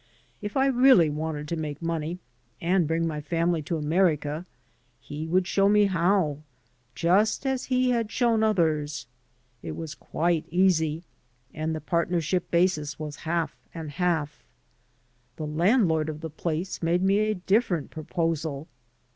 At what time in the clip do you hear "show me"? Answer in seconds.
5.45-5.85